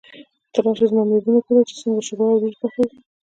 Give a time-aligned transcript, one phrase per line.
[0.53, 2.85] ته راشه زما مېرمن وګوره چې څنګه شوروا او وريجې پخوي.